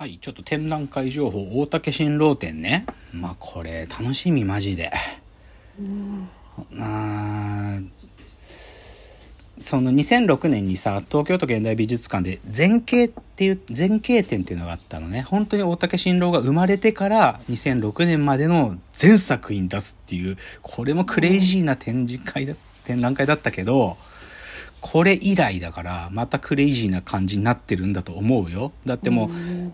[0.00, 2.86] はい、ちょっと展覧会情報、大竹新郎店ね。
[3.12, 4.90] まあ、これ、楽しみ、マジで。
[4.90, 7.86] あー
[9.60, 15.20] その2006年にさ、東京都現代美術館で前景っていう、前景展っていうのがあったのね。
[15.20, 22.54] 本当に大竹新郎が生まれてから2006年までの全作品出すっていう、これもクレイジーな展示会だ、
[22.86, 23.98] 展覧会だったけど、
[24.80, 28.72] これ以来だから、またクレイジーな感じになってるんだと思うよ。
[28.84, 29.30] だってもう、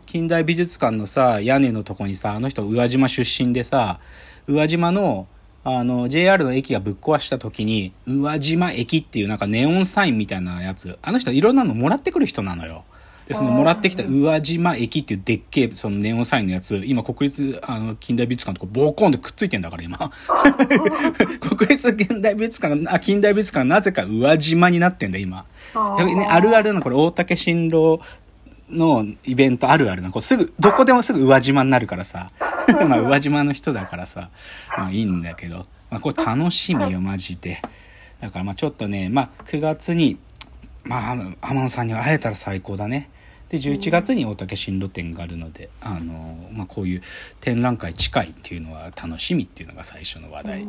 [0.07, 4.01] 近代美術館のさ、屋根のとこにさ、あの人宇和島出身でさ、
[4.49, 5.27] 宇和島の、
[5.65, 12.85] あの、JR の駅がぶっ壊した時に、宇和島駅っていうなんかネオンサインみたいなやつ、あの人いろんなのもらってくる人なのよ。
[13.27, 19.99] で、そのもらってきた宇和島駅っていうでっけえ、そのネオンサインのやつ、今国立、あの、近代美術館とこボーコンでくっついてんだから今。
[21.41, 25.45] 国立現代美術館が、あ、近代美術館がなぜか宇和島になってんだ今。
[26.05, 28.01] ね、あるあるのこれ大竹新郎
[28.71, 30.13] のイベントあるあるな。
[30.13, 32.31] こうすぐ、どこでもすぐ宇和島になるからさ。
[32.89, 34.31] まあ宇和島の人だからさ、
[34.79, 35.67] まあいいんだけど。
[35.91, 37.61] まあこれ楽しみよ、マジで。
[38.21, 40.17] だからまあちょっとね、まあ9月に、
[40.85, 43.11] まあ天野さんに会えたら最高だね。
[43.49, 47.03] で、11月に大竹新路展があるので、あの、まあこういう
[47.41, 50.61] 展覧会近いっていうのは楽しみっていうのが最初の話題。
[50.63, 50.67] じ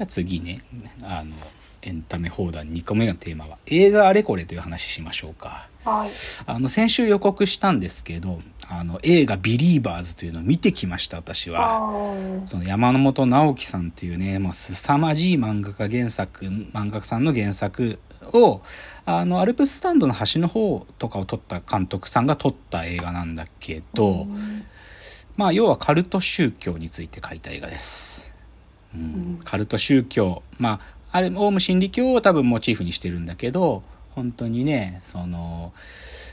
[0.00, 0.62] ゃあ次ね、
[1.02, 1.34] あの、
[1.82, 5.68] エンタメ放談2個目のテーマは映画あれこれという話しましょうか。
[5.84, 6.10] はい。
[6.46, 12.12] あの、先週予告したんですけど、あの、映画ビリーバーズというのを見てきました、私は。
[12.44, 17.98] その山本直樹さんっていうね、もう凄まじい漫画家原作、漫画家さんの原作
[18.34, 18.62] を、
[19.04, 24.26] あの、アルプススタンドの端の方とかを撮った監督さんが撮った映画なんだけど、
[25.36, 28.34] まあ、要はカルト宗教について書いた映画です。
[28.94, 30.42] うん、カルト宗教。
[30.58, 30.80] まあ、
[31.12, 33.82] あれ、オウム真理教を多分モチーフにしてるんだけど、
[34.14, 35.72] 本当にね、その、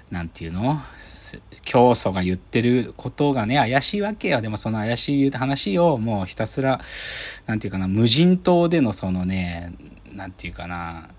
[0.10, 0.80] なんていうの？
[0.98, 4.42] す教祖が言ってることがね、怪しいわけよ。
[4.42, 6.80] でもその怪しい話をもうひたすら、
[7.48, 9.74] なんていうかな、無人島でのそのね、
[10.14, 11.10] なんていうかな、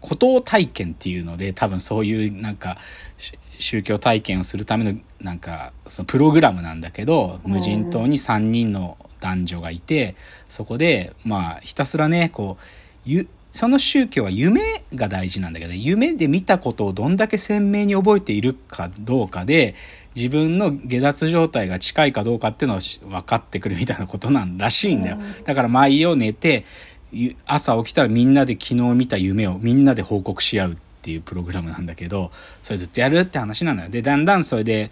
[0.00, 2.78] 孤島体験っていうので、多分そういうなんか、
[3.16, 10.14] し宗教体験をするためのなんか、そのプログラムなんだけど、無人島に3人の男女がいて、
[10.48, 12.64] そこで、まあ、ひたすらね、こう、
[13.04, 19.74] ゆ、その宗教は夢が大事なんだけど、夢で見たことをどんだけ鮮明に覚えているかどうかで、
[20.14, 25.18] 自分の下脱状態が近いかどうかっていうのをし分かってくるみたいなことなんらしいんだよ。
[25.44, 26.64] だから毎夜寝て、ゆ
[27.46, 32.30] 朝起きたらみんなで昨日見た夢をみんなで報告し合うっていうプログラムなんだけど、
[32.62, 33.90] それずっとやるって話なんだよ。
[33.90, 34.90] で、だんだんそれで、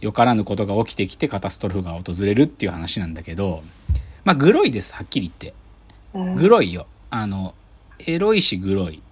[0.00, 3.62] よからぬことが起きてきてカタストロフが訪れるっていう話なんだけど、
[4.24, 5.54] まあ、グロいです、はっきり言って。
[6.14, 6.86] うんグロいよ。
[7.10, 7.54] あの、
[8.06, 9.02] エロいしグロい。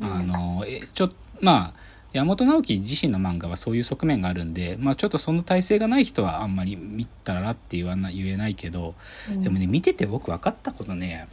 [0.00, 1.74] あの、えちょ、まあ、
[2.12, 8.94] 山本直樹自身の漫画はそういう側面があるんで、まあちょっとその体制がない人はあんまり見たらって言わな、言えないけど、
[9.42, 11.28] でもね、見てて僕分かったことね、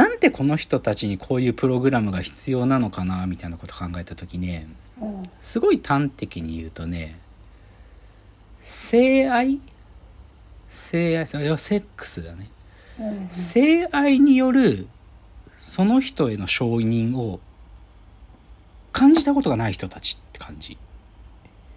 [0.00, 4.66] なんでこの人たちにこういうプログラムが必要なのかな、みたいなこと考えた時ね、
[5.42, 7.18] すごい端的に言うとね、
[8.62, 9.60] 性愛？
[10.70, 12.48] 性愛、要はセックスだね。
[13.28, 14.86] 性愛による
[15.60, 17.38] その人への承認を
[18.92, 20.78] 感じたことがない人たちって感じ。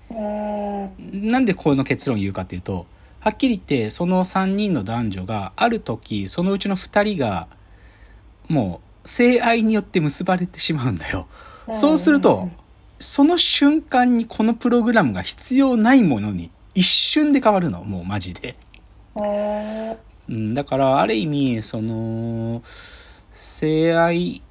[0.09, 2.85] なんでこの結論を言うかっていうと、
[3.19, 7.50] はっきり言ってその3人の男女がある時、そのうちの2人が
[8.53, 11.28] もう性愛によって結ばれてしまうんだよ。
[11.72, 12.50] そうすると、
[13.00, 18.56] その瞬間にこのプログラムが必要ないものに一瞬で変わるの、もうマジで。
[19.16, 19.97] うん
[20.30, 22.62] うん、だからある意味その
[23.31, 24.41] 性愛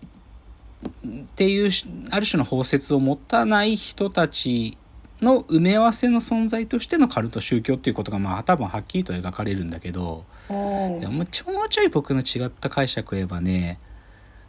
[1.07, 4.77] っていうしある種の包摂を持たない人たち
[5.21, 13.79] の埋め合わせの存在としてのカルト宗教っていうことがまあ多分はっきりと描かれるんだけどうんでももうちょもうちょい僕の違った解釈を言えばね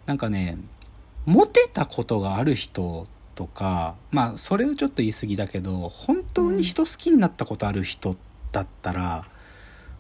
[0.05, 0.57] なんかね
[1.25, 8.15] モテたことがある人とかまあそれはちょっと言い過ぎだけど本当に人好きになったことある人
[8.53, 9.25] だったら、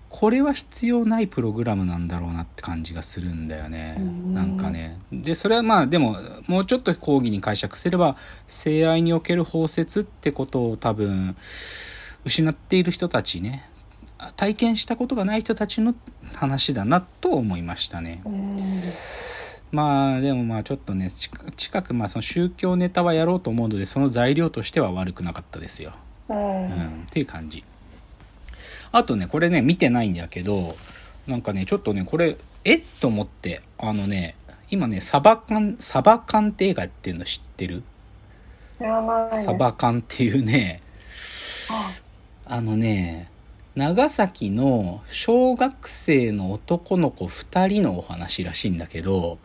[0.07, 3.95] これは必要ないプログラムなんだろうなって感じがするんだよね。
[3.97, 4.99] うんなんかね。
[5.11, 6.17] で、それはまあでも、
[6.47, 8.15] もうちょっと講義に解釈すれば、
[8.47, 11.35] 性愛における包摂ってことを多分、
[12.25, 13.67] 失っている人たちね、
[14.35, 15.95] 体験したことがない人たちの
[16.35, 18.21] 話だなと思いましたね。
[19.73, 25.93] うんまあでもまあちょっとね近近くまあその宗教ネタはやろうと思うのでその材料としては悪くなかったですよ。
[26.29, 27.63] ううんん、っていう感じ。
[28.91, 30.75] あとねこれね見てないんだけど
[31.27, 34.35] なんかねちょっとねこれえっと思ってあのね
[34.69, 37.83] 今ねサバ缶サバ缶って映画っていうの知ってる？
[38.79, 40.81] サバ缶っていうね
[42.45, 43.29] ああのね、
[43.75, 49.39] 長崎の小学生の男の子2人のお話らしいんだけど、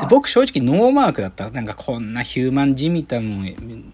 [0.00, 1.50] で僕正直ノーマークだった。
[1.50, 3.52] なんかこんなヒューマンじみたもんっ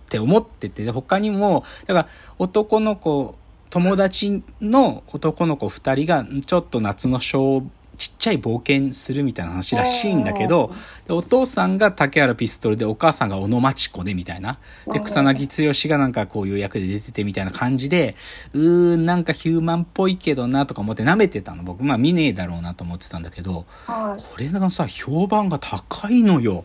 [0.09, 2.09] て思ってて、他にも、だから
[2.39, 3.37] 男の子、
[3.71, 7.63] 友達の男の子2人がちょっと夏の小
[7.97, 10.73] ちっちゃい冒険するみたいな話らしいんだけど、
[11.09, 14.59] お父さんが竹原ピストルで、お母さんが小野町子でみたいな。
[14.93, 18.17] で、草薙剛がなんかこういう役で出ててみたいな感じで、
[18.53, 21.63] うーん、なんかヒューマンっぽいけどなとか思って舐めてたの。
[21.63, 26.65] 僕、まあ見ねえだろうなと思ってたんだけど、これがさ、評判が高いのよ。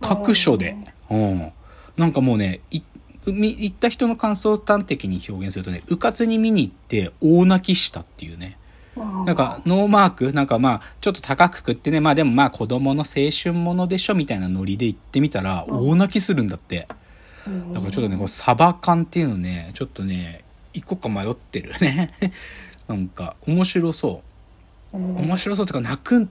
[0.00, 0.76] 各所で。
[1.10, 1.52] うん。
[1.96, 2.82] なんかもうね、い
[3.26, 8.56] 行った人の感想を端的に表現するとね、うかつに見に行って大泣きしたっていうね。
[9.24, 16.88] なんか、ノーマークなんかまあ、ちょっと高く食ってね、まあでもまあ子供の青春ものでしょみたいなノリで行ってみたら、大泣きするんだって。
[17.72, 22.12] だからちょっとね、このサバ缶っていうのね、ちょっとね、一個か迷ってるね。
[22.88, 24.22] なんか、面白そ
[24.92, 24.96] う。
[24.96, 26.28] 面白そうっていうか、泣く、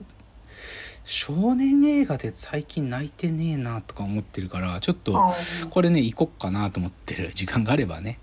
[1.04, 5.32] 少年映画で最近泣いてねえなとか思ってるから、ちょっと、
[5.70, 8.18] これね、行こっかなと思ってる時間があればね。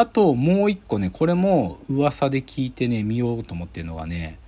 [0.00, 4.38] あともう一個ね、これも噂で聞いてね、見ようと思ってるのがね、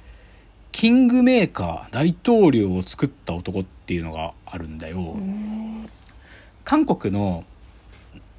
[0.72, 5.14] キングメーカー大統領を作った男っていうのがあるんだよ。
[6.64, 7.44] 韓国の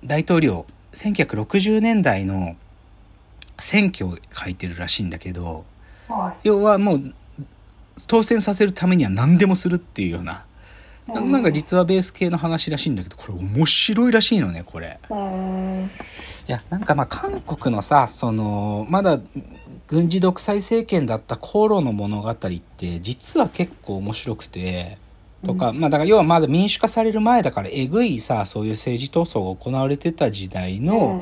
[0.04, 2.56] 大統領、1960年代の
[3.60, 5.66] 選挙を書いてるらしいんだけど、
[6.42, 7.14] 要はもう
[8.08, 10.46] 当選させるためには何でもするっていうような
[11.08, 15.00] なんか実はベース系の話らしいんだけど、これ面白いらしいのね、これ。
[16.48, 19.20] いや、なんかまあ韓国のさ、その、まだ
[19.88, 24.98] 軍事独裁政権だった頃の物語って実は結構面白くて、
[25.46, 31.22] とか、まあだから要はまだ民主化される前だからえぐいさ、そういう政治闘争が行われてた時代の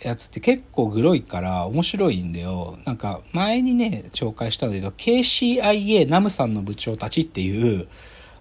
[0.00, 2.78] やつって結構グロいから面白いんだよ。
[2.84, 7.88] なんか前にね、紹介したんだけど、KCIA ナムさんの部長たちっていう、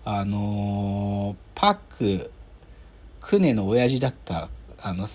[0.08, 2.32] あのー、パク・
[3.20, 4.50] クネの親父だった、
[4.80, 5.08] あの、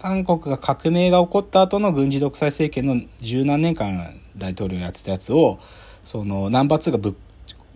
[0.00, 5.60] 韓国が革命が起こった後の軍事独裁政権の十何年間大統領やってたやつを、
[6.02, 7.14] その、ナンバー2がぶ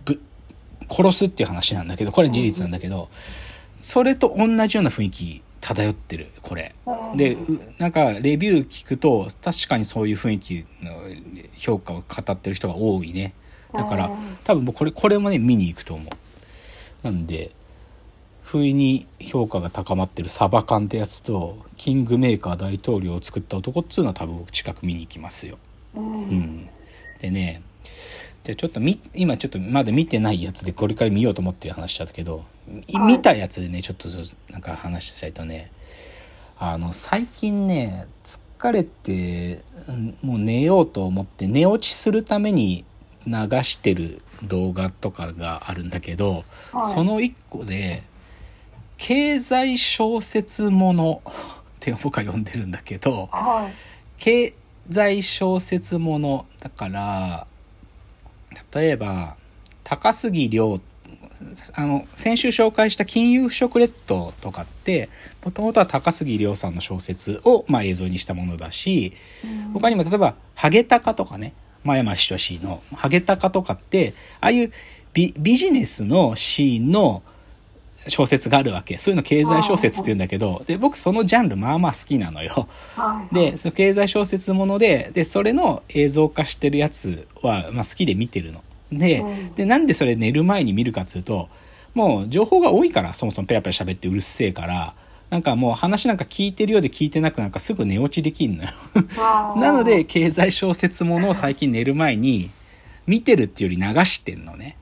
[0.04, 0.20] ぶ
[0.90, 3.08] 殺すっていう話なんだけど、これ事実なんだけど、
[3.78, 6.74] それと同じような雰囲気漂ってる、これ。
[7.14, 7.36] で、
[7.78, 10.92] なんか、レビュー聞くと、確かにそういう雰囲気の
[11.54, 13.32] 評価を語ってる人が多いね。
[13.76, 14.10] だから
[14.44, 16.08] 多分これこれもね見に行くと思う。
[17.02, 17.52] なんで
[18.42, 25.58] 不意に評価が高まってるサバ缶ってやつとキングメーカー大統領を作った男っつうのは多分僕近く見に行きますよ、
[25.96, 26.68] うん、
[27.20, 27.62] でね
[28.44, 32.44] じゃちょっとみ今ちょっとまだ見てないやつでこれから見ようと思ってる話しちゃったけど、
[32.88, 34.08] 見たやつでねちょっと
[34.52, 35.72] なんか話したいとね
[36.56, 39.62] あの最近ね疲れて
[40.22, 42.84] もう寝ようと思って寝落ちするために
[43.26, 48.02] 流してる動画とかがあるんだけど、はい、その一個で、
[48.98, 51.30] 経済小説もの っ
[51.80, 53.72] て僕は呼んでるんだけど、はい、
[54.18, 54.54] 経
[54.90, 57.46] 済小説ものだから、
[58.72, 59.36] 例えば、
[59.84, 60.80] 高杉亮
[61.74, 65.10] あの、先週紹介した金融不食レッドとかって、
[65.44, 69.12] もともとは高杉亮さんの小説を、まあ、映像にしたものだし、
[69.74, 71.52] 他にも例えば、ハゲタカとかね、
[71.86, 74.72] 真山仁のハゲタカとかって、ああいう
[75.14, 77.22] ビビジネスのシーンの
[78.08, 78.98] 小説があるわけ。
[78.98, 82.68] そういうの経済小説って言うんだけど、で、僕そのジャンルまあまあ好きなのよ。
[83.32, 88.62] で、その経済小説もので、で、それの映像化してるやつは、まあ好きで見てるの。
[88.92, 89.24] で、
[89.56, 91.48] で、なんでそれ寝る前に見るかっつうと、
[91.94, 94.94] もう情報が多いから、そもそもペラペラ喋ってうるせえから、
[95.30, 98.70] なんかもう話なんか聞いてるようで聞いてなくなんかすぐ寝落ちできんのよ
[99.56, 102.50] なので経済小説ものを最近寝る前に
[103.06, 104.76] 見てるっていうより流してんのね。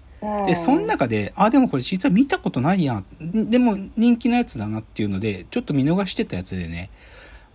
[0.47, 3.05] で、その中で、あ、でもこれ実は見たことないやん。
[3.51, 6.89] でも人気のやつだなっていうので、ちょっと見逃してたやつでね、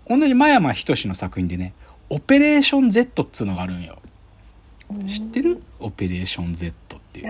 [0.08, 1.74] 同じ真山仁の作品でね、
[2.10, 3.98] オペレーション Z っつうのがあるんよ。
[5.08, 5.62] 知ってる？
[5.80, 7.26] オペレーション Z っていう。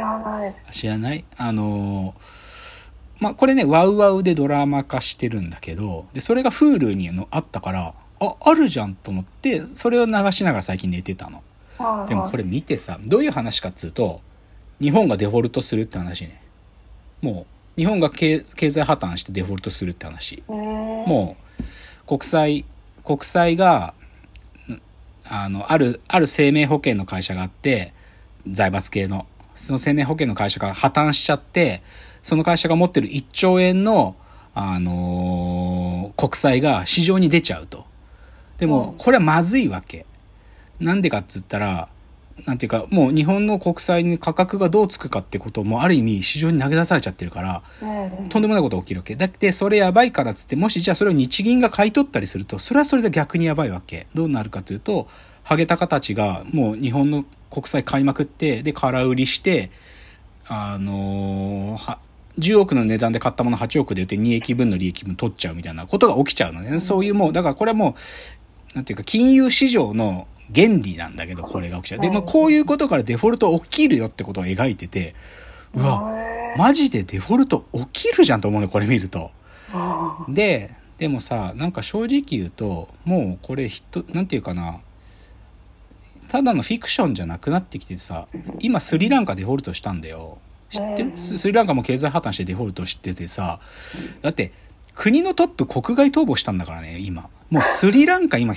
[0.72, 1.24] 知らない？
[1.38, 2.59] あのー
[3.20, 11.44] まあ、これね、ワウワウでドラマ化してるんだけど、で、それが Hulu にのあったから、あ、あるじゃんと思って、それを流しながら最近寝てたの。
[12.08, 14.22] でもこれ見てさ、どういう話かっつうと、
[14.82, 16.42] 日本がデフォルトするって話ね。
[17.22, 17.46] も
[17.78, 20.44] う、日本が経済破綻してデフォルトするって話。
[20.48, 22.66] もう、国債、
[23.06, 23.94] 国債が、
[25.26, 27.94] あの、ある、ある生命保険の会社があって、
[28.48, 29.26] 財閥系の。
[29.54, 31.82] その生命保険の会社が破綻しちゃって、
[32.24, 34.16] その会社が持ってる1兆円の、
[34.54, 37.86] あのー、国債が市場に出ちゃうと。
[38.58, 40.06] でも、これはまずいわけ。
[40.80, 41.90] なんでかっつったら、
[42.46, 47.64] なんていうか、もう日本の国債に価格がどうつくかってこともある意味市場に投げ出されちゃってるから、
[48.30, 49.16] とんでもないことが起きるわけ。
[49.16, 54.08] だって、それやばいからっつって、もしじゃあそれを日銀が買い取ったりすると、それはそれで逆にやばいわけ。
[54.14, 55.08] どうなるかというと、
[55.44, 59.72] ハゲタカたちがもう日本の国債買いまくって、で、空売りして、
[60.48, 61.98] あのー、
[62.40, 66.80] 10億の値段で買ったもの8億で売って2益分の利益分取っちゃうみたいなことが起きちゃうのね。
[66.80, 67.96] そういうもう、だからこれはも
[68.72, 72.02] う、なんていうか、金融市場の原理なんだけど、これが起きちゃう。
[72.02, 75.16] で、まあ、こういうことからデフォルト起きるよってことを描いてて、
[75.74, 76.12] うわ、
[76.58, 79.32] マジでデフォルト起きるじゃんと思うの、これ見ると。
[80.28, 84.80] で、でもさ、なんか正直言うと、もうこれ人、なんていうかな、
[86.28, 88.28] ただのフィクションじゃなくなってきてさ、
[88.60, 90.40] 今スリランカデフォルトしたんだよ。
[90.70, 91.18] 知ってる？
[91.18, 93.60] スリランカも経済破綻してデフォルトしててさ、
[94.22, 94.52] だって
[94.96, 97.30] 国のトップ国外逃亡したんだからね、今。
[97.50, 98.54] もうスリランカ今、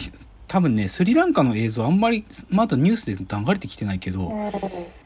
[0.49, 4.31] 多分ね、スリランカの映像あんまりまだニュースで流れてきてないけど、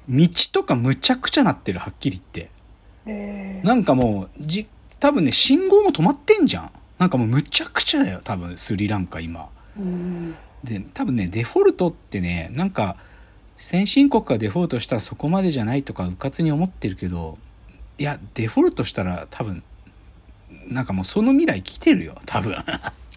[0.08, 3.62] 道とかむちゃくちゃなってる、はっきり言って。
[3.62, 4.66] なんかもう、じ、
[4.98, 6.70] 多分ね、信号も止まってんじゃん。
[6.98, 9.48] なんかもうむちゃくちゃだよ、多分スリランカ今。
[10.64, 12.96] で、多分ね、デフォルトってね、なんか、
[13.56, 17.38] 先進国がデフォルトしたらそこまでじゃないとかうかつに思ってるけど、
[17.98, 19.62] いや、デフォルトしたら多分、
[20.68, 22.56] なんかもうその未来来てるよ、多分。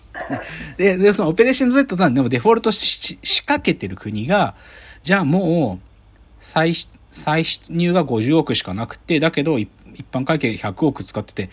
[0.78, 4.56] で、で、そのオペレーション Z なんでもデフォルトし仕掛けてる国が、
[5.04, 5.86] じゃあもう、
[6.40, 6.74] 再、
[7.12, 9.70] 再入が50億しかなくて、だけど一
[10.12, 11.50] 般会計100億使ってて、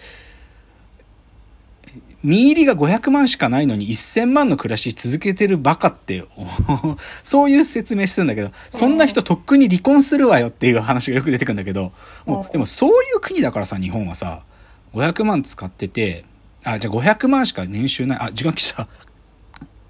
[2.24, 6.24] 見入りが500万しかないのに1000万の暮らし続けてるバカって、
[7.22, 11.92] そういう説明してるんだけど、そんな人とっくに離婚するわよっていう話がよく出てくるんだけど、
[12.24, 14.44] もう、でもそういう国だからさ、日本はさ、
[14.94, 16.24] 500万使ってて、
[16.64, 18.18] あ、じゃあ500万しか年収ない。
[18.20, 18.88] あ、時間来た。